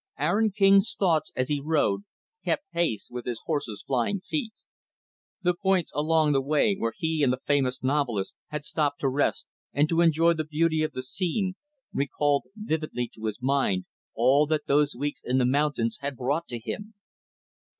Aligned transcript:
Aaron 0.17 0.49
King's 0.49 0.95
thoughts, 0.97 1.31
as 1.35 1.47
he 1.49 1.61
rode, 1.63 2.05
kept 2.43 2.71
pace 2.73 3.07
with 3.11 3.27
his 3.27 3.39
horse's 3.45 3.83
flying 3.85 4.19
feet. 4.19 4.53
The 5.43 5.53
points 5.53 5.91
along 5.93 6.31
the 6.31 6.41
way, 6.41 6.75
where 6.75 6.93
he 6.97 7.21
and 7.21 7.31
the 7.31 7.37
famous 7.37 7.83
novelist 7.83 8.33
had 8.47 8.65
stopped 8.65 9.01
to 9.01 9.07
rest, 9.07 9.45
and 9.73 9.87
to 9.89 10.01
enjoy 10.01 10.33
the 10.33 10.43
beauty 10.43 10.81
of 10.81 10.93
the 10.93 11.03
scene, 11.03 11.53
recalled 11.93 12.45
vividly 12.55 13.11
to 13.13 13.25
his 13.25 13.43
mind 13.43 13.85
all 14.15 14.47
that 14.47 14.65
those 14.65 14.95
weeks 14.95 15.21
in 15.23 15.37
the 15.37 15.45
mountains 15.45 15.99
had 16.01 16.17
brought 16.17 16.47
to 16.47 16.57
him. 16.57 16.95